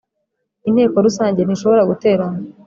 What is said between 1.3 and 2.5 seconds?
ntishobora guterana